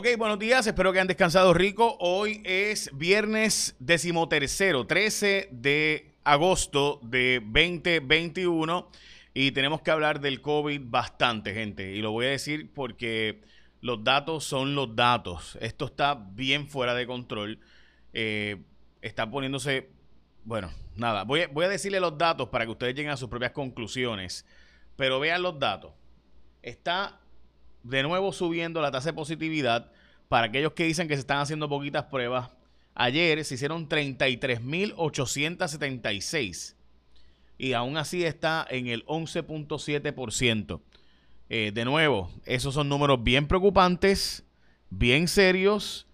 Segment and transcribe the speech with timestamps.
[0.00, 1.96] Ok, buenos días, espero que hayan descansado rico.
[1.98, 8.92] Hoy es viernes decimotercero, 13 de agosto de 2021
[9.34, 11.96] y tenemos que hablar del COVID bastante, gente.
[11.96, 13.42] Y lo voy a decir porque
[13.80, 15.58] los datos son los datos.
[15.60, 17.58] Esto está bien fuera de control.
[18.12, 18.62] Eh,
[19.02, 19.90] está poniéndose,
[20.44, 24.46] bueno, nada, voy a decirle los datos para que ustedes lleguen a sus propias conclusiones.
[24.94, 25.90] Pero vean los datos.
[26.62, 27.18] Está
[27.82, 29.92] de nuevo subiendo la tasa de positividad
[30.28, 32.50] para aquellos que dicen que se están haciendo poquitas pruebas.
[32.94, 36.74] Ayer se hicieron 33.876
[37.58, 40.80] y aún así está en el 11.7%.
[41.50, 44.44] Eh, de nuevo, esos son números bien preocupantes,
[44.90, 46.06] bien serios.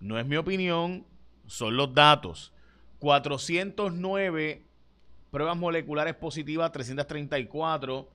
[0.00, 1.06] No es mi opinión,
[1.46, 2.52] son los datos.
[3.00, 4.62] 409
[5.30, 8.08] pruebas moleculares positivas, 334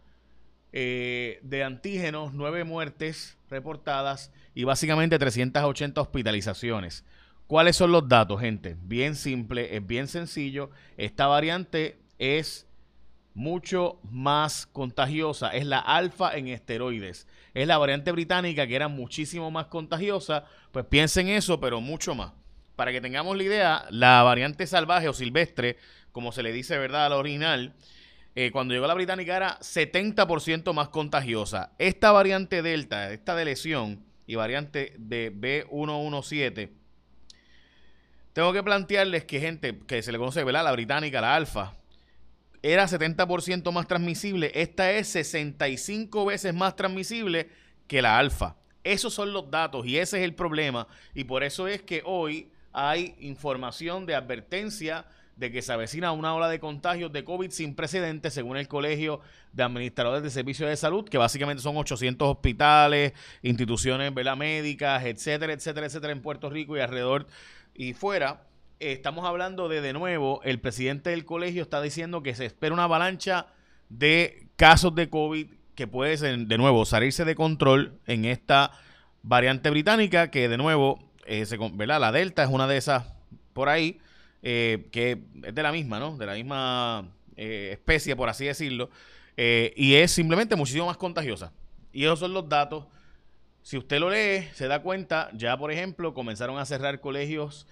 [0.74, 7.06] eh, de antígenos, 9 muertes reportadas y básicamente 380 hospitalizaciones.
[7.48, 8.76] ¿Cuáles son los datos, gente?
[8.82, 10.72] Bien simple, es bien sencillo.
[10.98, 12.66] Esta variante es
[13.36, 15.50] mucho más contagiosa.
[15.50, 17.28] Es la alfa en esteroides.
[17.54, 20.46] Es la variante británica que era muchísimo más contagiosa.
[20.72, 22.32] Pues piensen eso, pero mucho más.
[22.76, 25.78] Para que tengamos la idea, la variante salvaje o silvestre,
[26.12, 27.06] como se le dice, ¿verdad?
[27.06, 27.74] A la original,
[28.36, 31.72] eh, cuando llegó la británica era 70% más contagiosa.
[31.78, 36.70] Esta variante delta, esta de lesión y variante de B117,
[38.34, 40.64] tengo que plantearles que gente que se le conoce, ¿verdad?
[40.64, 41.76] La británica, la alfa,
[42.64, 44.52] era 70% más transmisible.
[44.56, 47.50] Esta es 65 veces más transmisible
[47.88, 48.56] que la alfa.
[48.84, 50.88] Esos son los datos y ese es el problema.
[51.14, 56.34] Y por eso es que hoy hay información de advertencia de que se avecina una
[56.36, 59.20] ola de contagios de COVID sin precedentes, según el Colegio
[59.52, 64.38] de Administradores de Servicios de Salud, que básicamente son 800 hospitales, instituciones ¿verdad?
[64.38, 67.28] médicas, etcétera, etcétera, etcétera, en Puerto Rico y alrededor
[67.74, 68.44] y fuera.
[68.80, 72.84] estamos hablando de, de nuevo, el presidente del colegio está diciendo que se espera una
[72.84, 73.48] avalancha
[73.90, 76.16] de casos de COVID que puede,
[76.46, 78.72] de nuevo, salirse de control en esta
[79.24, 82.00] variante británica, que de nuevo, eh, se, ¿verdad?
[82.00, 83.06] la Delta es una de esas
[83.54, 84.00] por ahí
[84.46, 86.18] eh, que es de la misma, ¿no?
[86.18, 88.90] De la misma eh, especie, por así decirlo,
[89.38, 91.54] eh, y es simplemente muchísimo más contagiosa.
[91.94, 92.86] Y esos son los datos.
[93.62, 97.66] Si usted lo lee, se da cuenta, ya por ejemplo, comenzaron a cerrar colegios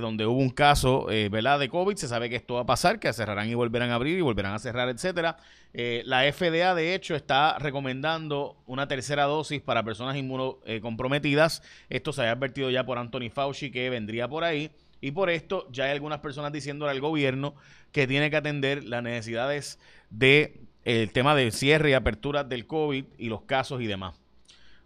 [0.00, 1.58] donde hubo un caso ¿verdad?
[1.58, 4.16] de COVID, se sabe que esto va a pasar, que cerrarán y volverán a abrir
[4.16, 5.38] y volverán a cerrar, etcétera.
[5.72, 11.64] la FDA, de hecho, está recomendando una tercera dosis para personas inmunocomprometidas.
[11.90, 14.70] Esto se había advertido ya por Anthony Fauci que vendría por ahí.
[15.02, 17.56] Y por esto ya hay algunas personas diciéndole al gobierno
[17.90, 19.80] que tiene que atender las necesidades
[20.10, 24.14] del de, tema de cierre y apertura del COVID y los casos y demás.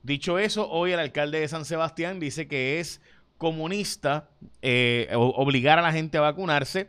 [0.03, 3.03] Dicho eso, hoy el alcalde de San Sebastián dice que es
[3.37, 4.31] comunista
[4.63, 6.89] eh, obligar a la gente a vacunarse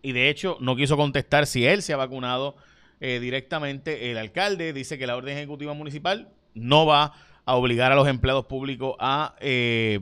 [0.00, 2.54] y de hecho no quiso contestar si él se ha vacunado
[3.00, 4.12] eh, directamente.
[4.12, 7.12] El alcalde dice que la orden ejecutiva municipal no va
[7.44, 9.98] a obligar a los empleados públicos a eh,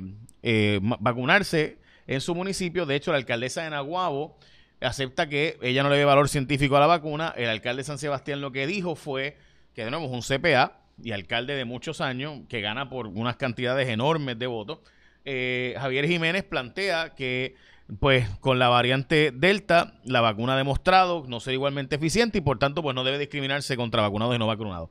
[1.01, 1.81] vacunarse
[2.15, 2.87] en su municipio.
[2.87, 4.37] De hecho, la alcaldesa de Naguabo
[4.81, 7.33] acepta que ella no le ve valor científico a la vacuna.
[7.37, 9.37] El alcalde de San Sebastián lo que dijo fue
[9.75, 13.37] que de nuevo es un CPA y alcalde de muchos años que gana por unas
[13.37, 14.79] cantidades enormes de votos.
[15.25, 17.55] Eh, Javier Jiménez plantea que
[18.01, 22.59] pues con la variante Delta la vacuna ha demostrado no ser igualmente eficiente y por
[22.59, 24.91] tanto pues no debe discriminarse contra vacunados y no vacunados.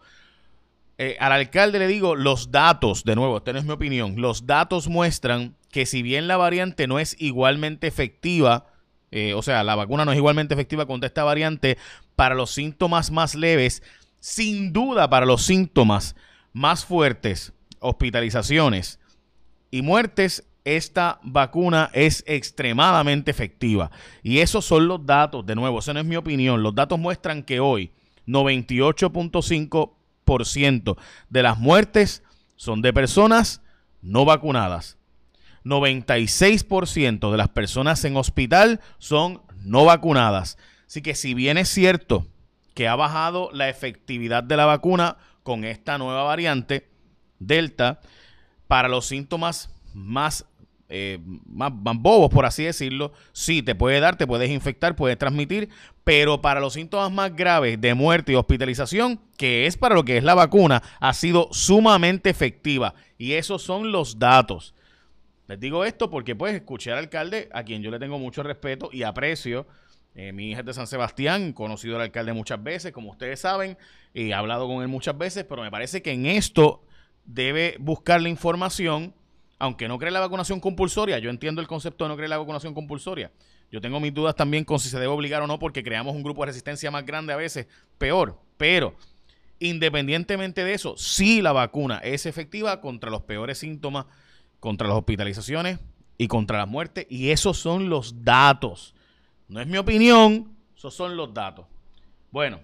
[1.04, 4.46] Eh, al alcalde le digo, los datos, de nuevo, esta no es mi opinión, los
[4.46, 8.68] datos muestran que si bien la variante no es igualmente efectiva,
[9.10, 11.80] eh, o sea, la vacuna no es igualmente efectiva contra esta variante,
[12.16, 13.82] para los síntomas más leves,
[14.20, 16.16] sin duda para los síntomas
[16.54, 19.00] más fuertes, hospitalizaciones
[19.72, 23.90] y muertes, esta vacuna es extremadamente efectiva.
[24.22, 27.42] Y esos son los datos, de nuevo, esa no es mi opinión, los datos muestran
[27.42, 27.90] que hoy
[28.28, 30.01] 98.5%
[31.30, 32.24] de las muertes
[32.56, 33.62] son de personas
[34.02, 34.98] no vacunadas.
[35.64, 40.58] 96% de las personas en hospital son no vacunadas.
[40.88, 42.28] Así que si bien es cierto
[42.74, 46.90] que ha bajado la efectividad de la vacuna con esta nueva variante
[47.40, 48.00] Delta,
[48.68, 50.46] para los síntomas más,
[50.94, 55.70] eh, más, bobos, por así decirlo, sí, te puede dar, te puedes infectar, puedes transmitir,
[56.04, 60.18] pero para los síntomas más graves de muerte y hospitalización, que es para lo que
[60.18, 62.94] es la vacuna, ha sido sumamente efectiva.
[63.18, 64.76] Y esos son los datos.
[65.48, 68.90] Les digo esto porque pues escuché al alcalde, a quien yo le tengo mucho respeto
[68.92, 69.68] y aprecio.
[70.14, 73.78] Eh, mi hija es de San Sebastián, conocido al alcalde muchas veces, como ustedes saben,
[74.14, 76.84] y he hablado con él muchas veces, pero me parece que en esto
[77.24, 79.14] debe buscar la información,
[79.62, 81.20] aunque no cree la vacunación compulsoria.
[81.20, 83.32] Yo entiendo el concepto de no creer la vacunación compulsoria.
[83.72, 86.24] Yo tengo mis dudas también con si se debe obligar o no, porque creamos un
[86.24, 87.68] grupo de resistencia más grande a veces,
[88.00, 88.40] peor.
[88.58, 88.96] Pero
[89.60, 94.08] independientemente de eso, sí la vacuna es efectiva contra los peores síntomas,
[94.60, 95.78] contra las hospitalizaciones
[96.18, 97.06] y contra la muerte.
[97.08, 98.96] Y esos son los datos.
[99.48, 101.68] No es mi opinión, esos son los datos.
[102.32, 102.62] Bueno,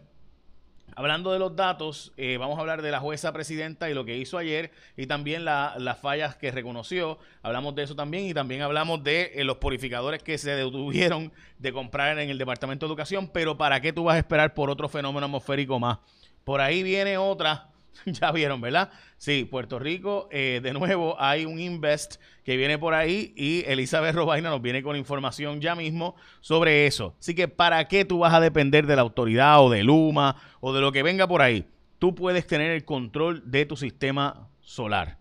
[0.98, 4.18] Hablando de los datos, eh, vamos a hablar de la jueza presidenta y lo que
[4.18, 7.20] hizo ayer y también las fallas que reconoció.
[7.44, 11.72] Hablamos de eso también y también hablamos de eh, los purificadores que se detuvieron de
[11.72, 13.30] comprar en el Departamento de Educación.
[13.32, 16.00] Pero ¿para qué tú vas a esperar por otro fenómeno atmosférico más?
[16.44, 17.70] Por ahí viene otra
[18.06, 18.92] ya vieron, ¿verdad?
[19.18, 24.16] Sí, Puerto Rico, eh, de nuevo hay un Invest que viene por ahí y Elizabeth
[24.16, 27.16] Robaina nos viene con información ya mismo sobre eso.
[27.20, 30.74] Así que, ¿para qué tú vas a depender de la autoridad o de Luma o
[30.74, 31.66] de lo que venga por ahí?
[32.00, 35.18] Tú puedes tener el control de tu sistema solar.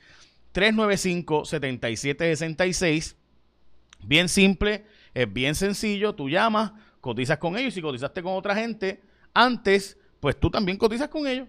[0.53, 3.15] 395-7766.
[4.05, 4.85] Bien simple,
[5.15, 6.13] es bien sencillo.
[6.13, 7.69] Tú llamas, cotizas con ellos.
[7.69, 9.01] Y si cotizaste con otra gente
[9.33, 11.47] antes, pues tú también cotizas con ellos.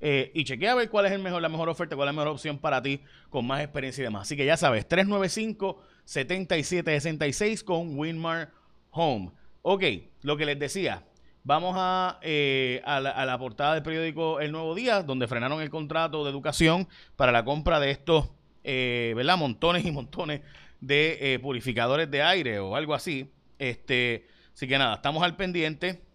[0.00, 2.20] Eh, y chequea a ver cuál es el mejor, la mejor oferta, cuál es la
[2.20, 4.22] mejor opción para ti con más experiencia y demás.
[4.22, 8.52] Así que ya sabes, 395-7766 con Winmar
[8.90, 9.32] Home.
[9.62, 9.82] Ok,
[10.22, 11.04] lo que les decía,
[11.42, 16.24] vamos a, eh, a, la, portada del periódico El Nuevo Día, donde frenaron el contrato
[16.24, 18.30] de educación para la compra de estos,
[18.62, 19.36] eh, ¿verdad?
[19.36, 20.42] Montones y montones
[20.80, 23.32] de purificadores de aire o algo así.
[23.58, 26.07] Este, así que nada, estamos al pendiente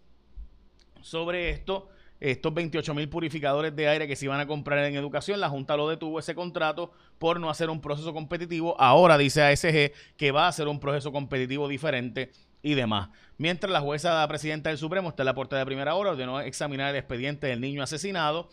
[1.04, 1.88] sobre esto.
[2.20, 5.76] Estos 28 mil purificadores de aire que se iban a comprar en educación, la Junta
[5.76, 8.80] lo detuvo ese contrato por no hacer un proceso competitivo.
[8.80, 13.10] Ahora dice ASG que va a hacer un proceso competitivo diferente y demás.
[13.36, 16.90] Mientras la jueza presidenta del Supremo está en la puerta de primera hora, ordenó examinar
[16.90, 18.48] el expediente del niño asesinado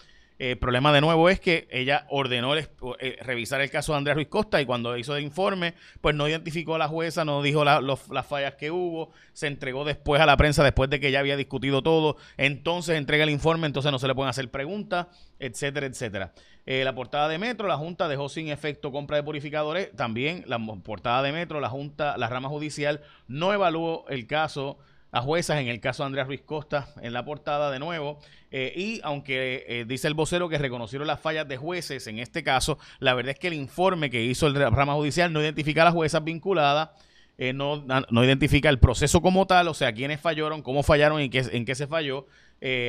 [0.49, 2.65] el problema de nuevo es que ella ordenó eh,
[3.21, 6.73] revisar el caso de Andrea Ruiz Costa y cuando hizo el informe, pues no identificó
[6.73, 10.63] a la jueza, no dijo las fallas que hubo, se entregó después a la prensa
[10.63, 14.15] después de que ya había discutido todo, entonces entrega el informe, entonces no se le
[14.15, 15.05] pueden hacer preguntas,
[15.37, 16.33] etcétera, etcétera.
[16.65, 20.57] Eh, la portada de Metro, la Junta dejó sin efecto compra de purificadores, también la
[20.83, 24.79] portada de Metro, la Junta, la rama judicial no evaluó el caso
[25.11, 28.19] a juezas, en el caso de Andrea Ruiz Costa, en la portada de nuevo.
[28.49, 32.43] Eh, y aunque eh, dice el vocero que reconocieron las fallas de jueces en este
[32.43, 35.85] caso, la verdad es que el informe que hizo el rama judicial no identifica a
[35.85, 36.89] las juezas vinculadas.
[37.37, 41.29] Eh, no, no, identifica el proceso como tal, o sea, quiénes fallaron, cómo fallaron y
[41.29, 42.27] qué, en qué se falló.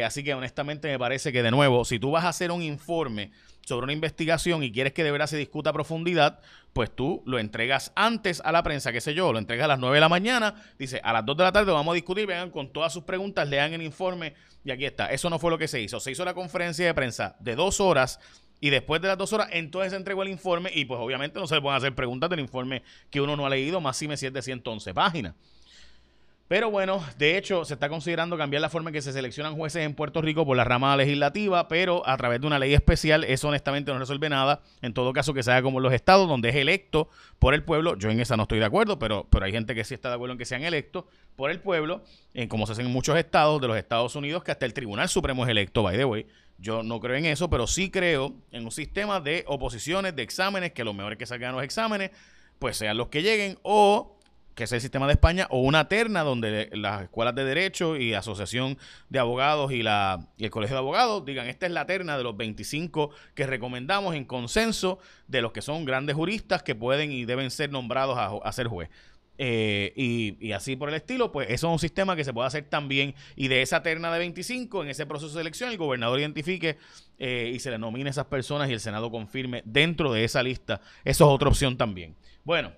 [0.04, 3.30] Así que honestamente me parece que de nuevo, si tú vas a hacer un informe
[3.64, 6.40] sobre una investigación y quieres que de verdad se discuta a profundidad,
[6.72, 9.78] pues tú lo entregas antes a la prensa, qué sé yo, lo entregas a las
[9.78, 12.50] 9 de la mañana, dice, a las 2 de la tarde vamos a discutir, vengan
[12.50, 15.06] con todas sus preguntas, lean el informe y aquí está.
[15.06, 16.00] Eso no fue lo que se hizo.
[16.00, 18.20] Se hizo la conferencia de prensa de dos horas
[18.60, 21.46] y después de las dos horas, entonces se entregó el informe y pues obviamente no
[21.46, 24.14] se le pueden hacer preguntas del informe que uno no ha leído, más si me
[24.14, 25.34] es de 111 páginas.
[26.52, 29.86] Pero bueno, de hecho, se está considerando cambiar la forma en que se seleccionan jueces
[29.86, 33.48] en Puerto Rico por la rama legislativa, pero a través de una ley especial, eso
[33.48, 34.60] honestamente no resuelve nada.
[34.82, 37.96] En todo caso, que se haga como los estados, donde es electo por el pueblo.
[37.96, 40.16] Yo en esa no estoy de acuerdo, pero, pero hay gente que sí está de
[40.16, 41.06] acuerdo en que sean electos
[41.36, 42.04] por el pueblo,
[42.34, 45.08] en como se hace en muchos estados de los Estados Unidos, que hasta el Tribunal
[45.08, 46.26] Supremo es electo, by the way.
[46.58, 50.72] Yo no creo en eso, pero sí creo en un sistema de oposiciones, de exámenes,
[50.72, 52.10] que lo mejor es que salgan los exámenes,
[52.58, 54.18] pues sean los que lleguen, o
[54.54, 58.14] que es el sistema de España, o una terna donde las escuelas de derecho y
[58.14, 58.78] asociación
[59.08, 62.24] de abogados y, la, y el colegio de abogados digan, esta es la terna de
[62.24, 67.24] los 25 que recomendamos en consenso de los que son grandes juristas que pueden y
[67.24, 68.90] deben ser nombrados a, ser juez.
[69.38, 72.64] Eh, y, así por el estilo, pues eso es un sistema que se puede hacer
[72.64, 73.14] también.
[73.34, 76.76] Y de esa terna de 25, en ese proceso de elección, el gobernador identifique
[77.18, 80.42] eh, y se le nomine a esas personas y el Senado confirme dentro de esa
[80.42, 80.80] lista.
[81.04, 82.14] Eso es otra opción también.
[82.44, 82.72] Bueno,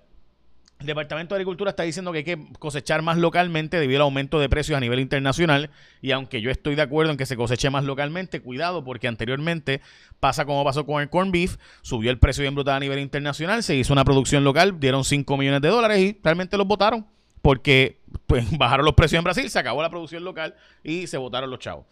[0.79, 4.39] El Departamento de Agricultura está diciendo que hay que cosechar más localmente debido al aumento
[4.39, 5.69] de precios a nivel internacional.
[6.01, 9.81] Y aunque yo estoy de acuerdo en que se coseche más localmente, cuidado porque anteriormente
[10.19, 13.63] pasa como pasó con el corn beef, subió el precio bien brutal a nivel internacional,
[13.63, 17.05] se hizo una producción local, dieron 5 millones de dólares y realmente los votaron
[17.41, 21.49] porque pues, bajaron los precios en Brasil, se acabó la producción local y se votaron
[21.49, 21.85] los chavos.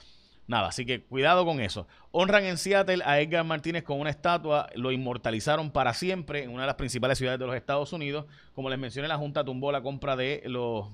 [0.45, 1.87] Nada, así que cuidado con eso.
[2.11, 6.63] Honran en Seattle a Edgar Martínez con una estatua, lo inmortalizaron para siempre en una
[6.63, 8.25] de las principales ciudades de los Estados Unidos.
[8.53, 10.87] Como les mencioné, la Junta tumbó la compra de los,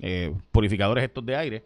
[0.00, 1.64] eh, purificadores estos de aire.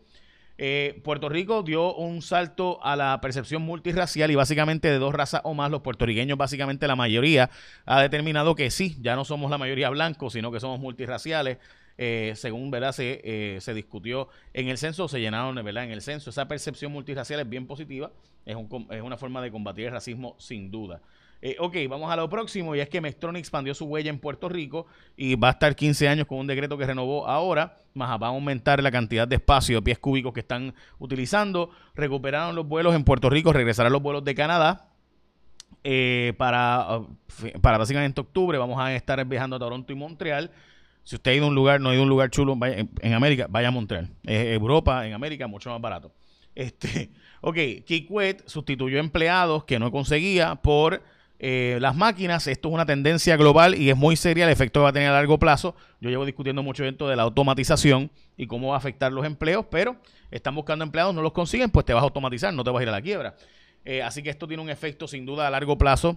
[0.59, 5.43] Eh, Puerto Rico dio un salto a la percepción multirracial y básicamente de dos razas
[5.45, 7.51] o más, los puertorriqueños, básicamente la mayoría,
[7.85, 11.59] ha determinado que sí, ya no somos la mayoría blancos, sino que somos multirraciales.
[11.99, 12.93] Eh, según ¿verdad?
[12.93, 15.85] Se, eh, se discutió en el censo, se llenaron ¿verdad?
[15.85, 16.31] en el censo.
[16.31, 18.11] Esa percepción multirracial es bien positiva,
[18.45, 21.01] es, un, es una forma de combatir el racismo sin duda.
[21.43, 24.49] Eh, ok, vamos a lo próximo y es que Mextronic expandió su huella en Puerto
[24.49, 24.87] Rico
[25.17, 28.31] y va a estar 15 años con un decreto que renovó ahora, más va a
[28.31, 31.71] aumentar la cantidad de espacio de pies cúbicos que están utilizando.
[31.95, 34.89] Recuperaron los vuelos en Puerto Rico, regresarán los vuelos de Canadá.
[36.37, 37.03] para,
[37.61, 40.51] para básicamente octubre vamos a estar viajando a Toronto y Montreal.
[41.07, 43.15] Si usted ha ido a un lugar, no ha ido a un lugar chulo en,
[43.15, 44.11] América, vaya a Montreal.
[44.25, 46.13] Europa, en América, mucho más barato.
[46.57, 47.11] Este,
[47.43, 51.03] ok, Kikwet sustituyó empleados que no conseguía por
[51.39, 52.47] eh, las máquinas.
[52.47, 55.11] Esto es una tendencia global y es muy seria el efecto que va a tener
[55.11, 55.77] a largo plazo.
[56.01, 59.67] Yo llevo discutiendo mucho dentro de la automatización y cómo va a afectar los empleos,
[59.71, 59.97] pero
[60.31, 62.83] están buscando empleados, no los consiguen, pues te vas a automatizar, no te vas a
[62.83, 63.37] ir a la quiebra.
[63.85, 66.17] Eh, así que esto tiene un efecto sin duda a largo plazo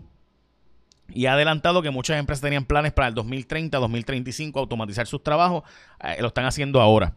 [1.13, 5.63] y ha adelantado que muchas empresas tenían planes para el 2030, 2035 automatizar sus trabajos.
[6.01, 7.13] Eh, lo están haciendo ahora.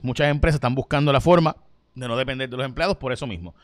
[0.00, 1.56] Muchas empresas están buscando la forma
[1.94, 3.54] de no depender de los empleados por eso mismo.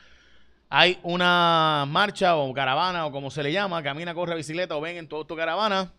[0.69, 4.97] Hay una marcha o caravana o como se le llama, camina, corre, bicicleta o ven
[4.97, 5.93] en todo tu caravana.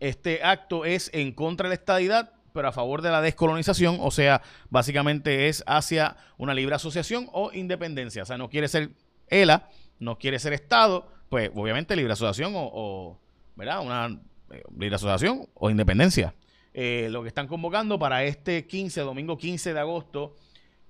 [0.00, 4.10] Este acto es en contra de la estadidad, pero a favor de la descolonización, o
[4.10, 8.24] sea, básicamente es hacia una libre asociación o independencia.
[8.24, 8.90] O sea, no quiere ser
[9.28, 9.68] ELA,
[10.00, 13.18] no quiere ser Estado, pues obviamente libre asociación o,
[13.56, 13.80] ¿verdad?
[13.80, 14.20] Una
[14.50, 16.34] eh, libre asociación o independencia.
[16.74, 20.34] Eh, lo que están convocando para este 15, domingo 15 de agosto,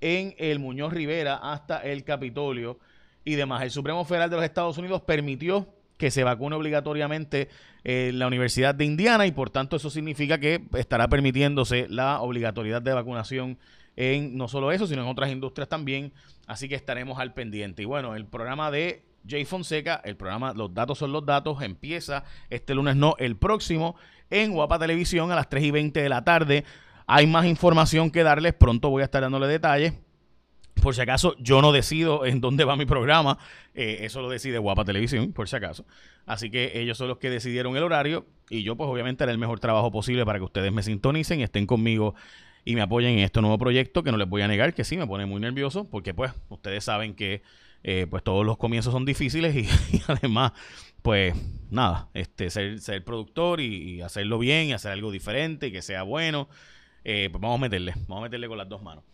[0.00, 2.78] en el Muñoz Rivera hasta el Capitolio
[3.23, 3.62] y demás.
[3.62, 5.68] El Supremo Federal de los Estados Unidos permitió
[5.99, 7.50] que se vacune obligatoriamente
[7.85, 12.80] en la Universidad de Indiana y por tanto eso significa que estará permitiéndose la obligatoriedad
[12.80, 13.59] de vacunación
[13.97, 16.14] en no solo eso, sino en otras industrias también.
[16.47, 17.82] Así que estaremos al pendiente.
[17.82, 20.00] Y bueno, el programa de Jay Fonseca.
[20.04, 23.96] El programa Los Datos son los Datos empieza este lunes, no el próximo,
[24.30, 26.64] en Guapa Televisión a las 3 y 20 de la tarde.
[27.06, 28.54] Hay más información que darles.
[28.54, 29.94] Pronto voy a estar dándole detalles.
[30.80, 33.38] Por si acaso, yo no decido en dónde va mi programa.
[33.74, 35.84] Eh, eso lo decide Guapa Televisión, por si acaso.
[36.24, 38.26] Así que ellos son los que decidieron el horario.
[38.48, 41.42] Y yo, pues, obviamente, haré el mejor trabajo posible para que ustedes me sintonicen y
[41.42, 42.14] estén conmigo
[42.64, 44.02] y me apoyen en este nuevo proyecto.
[44.02, 45.84] Que no les voy a negar que sí, me pone muy nervioso.
[45.90, 47.42] Porque, pues, ustedes saben que
[47.82, 50.52] eh, pues todos los comienzos son difíciles y, además,
[51.02, 51.34] pues
[51.70, 56.02] nada, este, ser, ser productor y, hacerlo bien y hacer algo diferente y que sea
[56.02, 56.49] bueno,
[57.04, 59.04] eh, pues vamos a meterle, vamos a meterle con las dos manos.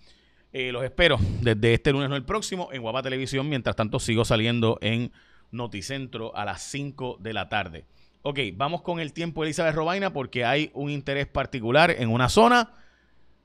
[0.53, 3.49] Eh, los espero desde este lunes, no el próximo, en Guapa Televisión.
[3.49, 5.13] Mientras tanto, sigo saliendo en
[5.51, 7.85] Noticentro a las 5 de la tarde.
[8.23, 12.73] Ok, vamos con el tiempo Elizabeth Robaina porque hay un interés particular en una zona.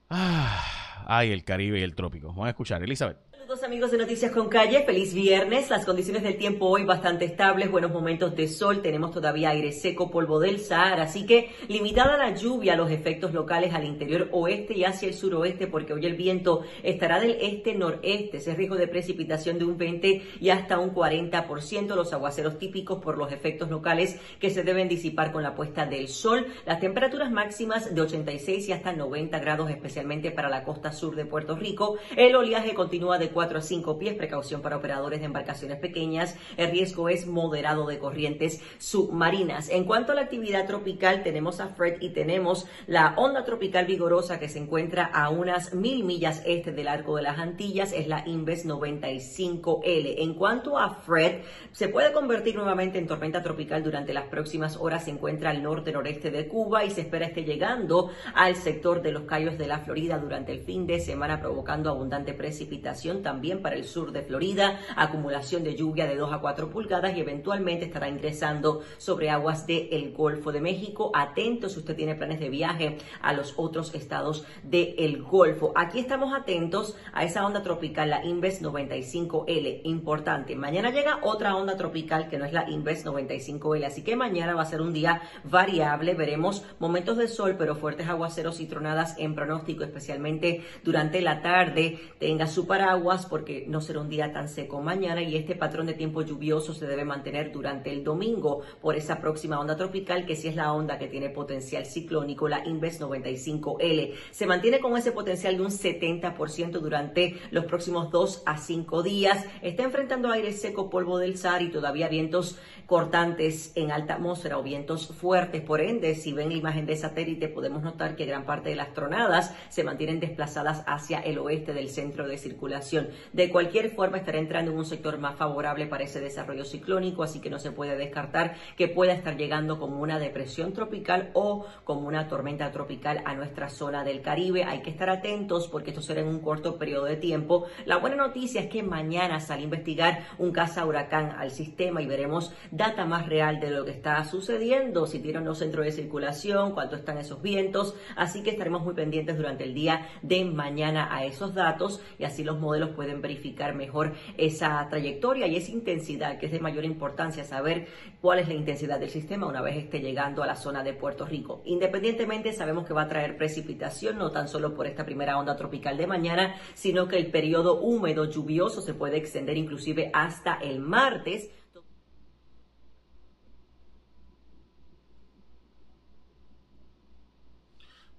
[0.09, 2.29] Ah, ay, el Caribe y el trópico.
[2.29, 5.69] Vamos a escuchar, Elizabeth amigos de Noticias con Calle, feliz viernes.
[5.69, 10.09] Las condiciones del tiempo hoy bastante estables, buenos momentos de sol, tenemos todavía aire seco,
[10.09, 14.85] polvo del Sahara, así que limitada la lluvia, los efectos locales al interior oeste y
[14.85, 19.65] hacia el suroeste, porque hoy el viento estará del este-noreste, ese riesgo de precipitación de
[19.65, 24.63] un 20 y hasta un 40%, los aguaceros típicos por los efectos locales que se
[24.63, 29.37] deben disipar con la puesta del sol, las temperaturas máximas de 86 y hasta 90
[29.39, 33.61] grados, especialmente para la costa sur de Puerto Rico, el oleaje continúa de 4 a
[33.61, 36.35] 5 pies, precaución para operadores de embarcaciones pequeñas.
[36.57, 39.69] El riesgo es moderado de corrientes submarinas.
[39.69, 44.39] En cuanto a la actividad tropical, tenemos a Fred y tenemos la onda tropical vigorosa
[44.39, 48.23] que se encuentra a unas mil millas este del arco de las Antillas, es la
[48.27, 50.15] Inves 95L.
[50.17, 55.05] En cuanto a Fred, se puede convertir nuevamente en tormenta tropical durante las próximas horas.
[55.05, 59.23] Se encuentra al norte-noreste de Cuba y se espera esté llegando al sector de los
[59.23, 63.85] Cayos de la Florida durante el fin de semana, provocando abundante precipitación también para el
[63.85, 68.81] sur de Florida, acumulación de lluvia de 2 a 4 pulgadas y eventualmente estará ingresando
[68.97, 71.11] sobre aguas del Golfo de México.
[71.15, 75.71] Atento si usted tiene planes de viaje a los otros estados del Golfo.
[75.77, 80.57] Aquí estamos atentos a esa onda tropical, la Inves 95L, importante.
[80.57, 84.63] Mañana llega otra onda tropical que no es la Inves 95L, así que mañana va
[84.63, 86.15] a ser un día variable.
[86.15, 91.97] Veremos momentos de sol, pero fuertes aguaceros y tronadas en pronóstico, especialmente durante la tarde.
[92.19, 95.93] Tenga su paraguas porque no será un día tan seco mañana y este patrón de
[95.93, 100.47] tiempo lluvioso se debe mantener durante el domingo por esa próxima onda tropical que sí
[100.47, 104.13] es la onda que tiene potencial ciclónico, la Inves 95L.
[104.31, 109.45] Se mantiene con ese potencial de un 70% durante los próximos dos a cinco días.
[109.61, 114.63] Está enfrentando aire seco, polvo del SAR y todavía vientos cortantes en alta atmósfera o
[114.63, 115.61] vientos fuertes.
[115.61, 118.93] Por ende, si ven la imagen de satélite, podemos notar que gran parte de las
[118.93, 123.09] tronadas se mantienen desplazadas hacia el oeste del centro de circulación.
[123.33, 127.39] De cualquier forma, estará entrando en un sector más favorable para ese desarrollo ciclónico, así
[127.39, 132.07] que no se puede descartar que pueda estar llegando como una depresión tropical o como
[132.07, 134.63] una tormenta tropical a nuestra zona del Caribe.
[134.63, 137.65] Hay que estar atentos porque esto será en un corto periodo de tiempo.
[137.85, 142.05] La buena noticia es que mañana sale a investigar un caza huracán al sistema y
[142.05, 146.73] veremos data más real de lo que está sucediendo, si tiene un centro de circulación,
[146.73, 151.25] cuánto están esos vientos, así que estaremos muy pendientes durante el día de mañana a
[151.25, 156.45] esos datos y así los modelos pueden verificar mejor esa trayectoria y esa intensidad que
[156.45, 157.87] es de mayor importancia saber
[158.21, 161.25] cuál es la intensidad del sistema una vez esté llegando a la zona de Puerto
[161.25, 161.61] Rico.
[161.65, 165.97] Independientemente sabemos que va a traer precipitación no tan solo por esta primera onda tropical
[165.97, 171.49] de mañana, sino que el periodo húmedo lluvioso se puede extender inclusive hasta el martes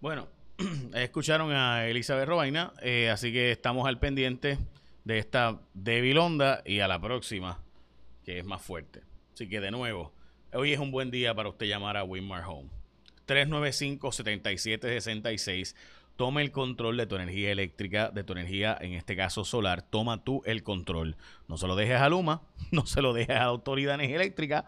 [0.03, 0.27] Bueno,
[0.95, 4.59] escucharon a Elizabeth Robaina, eh, así que estamos al pendiente
[5.05, 7.61] de esta débil onda y a la próxima,
[8.25, 9.03] que es más fuerte.
[9.33, 10.13] Así que de nuevo,
[10.53, 12.69] hoy es un buen día para usted llamar a Winmar Home.
[13.27, 15.75] 395-7766.
[16.17, 19.83] Toma el control de tu energía eléctrica, de tu energía, en este caso solar.
[19.83, 21.17] Toma tú el control.
[21.49, 24.17] No se lo dejes a Luma, no se lo dejes a la Autoridad de Energía
[24.17, 24.67] Eléctrica.